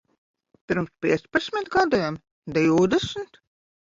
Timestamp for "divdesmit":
2.57-3.33